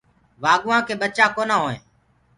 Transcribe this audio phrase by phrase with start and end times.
[0.43, 1.83] وآڳوُآ ڪي ٻچآ ڪونآ هووينٚ۔